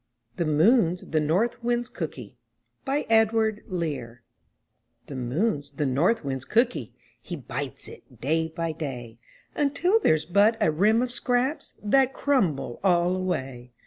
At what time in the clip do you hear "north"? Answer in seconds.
1.19-1.63, 5.85-6.25